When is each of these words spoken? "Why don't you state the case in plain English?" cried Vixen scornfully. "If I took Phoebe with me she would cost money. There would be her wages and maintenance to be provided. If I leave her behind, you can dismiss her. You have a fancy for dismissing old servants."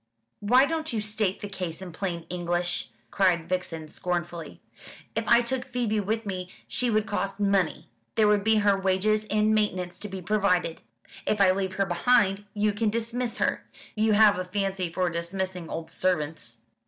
"Why 0.39 0.65
don't 0.65 0.91
you 0.91 0.99
state 0.99 1.41
the 1.41 1.47
case 1.47 1.79
in 1.79 1.91
plain 1.91 2.25
English?" 2.27 2.89
cried 3.11 3.47
Vixen 3.47 3.87
scornfully. 3.87 4.59
"If 5.15 5.27
I 5.27 5.43
took 5.43 5.63
Phoebe 5.63 5.99
with 5.99 6.25
me 6.25 6.49
she 6.67 6.89
would 6.89 7.05
cost 7.05 7.39
money. 7.39 7.87
There 8.15 8.27
would 8.27 8.43
be 8.43 8.55
her 8.65 8.75
wages 8.79 9.25
and 9.29 9.53
maintenance 9.53 9.99
to 9.99 10.09
be 10.09 10.19
provided. 10.23 10.81
If 11.27 11.39
I 11.39 11.51
leave 11.51 11.73
her 11.73 11.85
behind, 11.85 12.45
you 12.55 12.73
can 12.73 12.89
dismiss 12.89 13.37
her. 13.37 13.63
You 13.93 14.13
have 14.13 14.39
a 14.39 14.43
fancy 14.45 14.91
for 14.91 15.07
dismissing 15.11 15.69
old 15.69 15.91
servants." 15.91 16.61